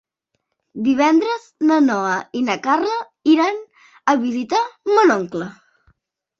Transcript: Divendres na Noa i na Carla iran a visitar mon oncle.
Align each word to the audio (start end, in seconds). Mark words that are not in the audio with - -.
Divendres 0.87 1.45
na 1.73 1.77
Noa 1.89 2.15
i 2.41 2.43
na 2.49 2.57
Carla 2.65 2.97
iran 3.37 3.63
a 4.01 4.19
visitar 4.27 4.67
mon 4.97 5.19
oncle. 5.21 5.55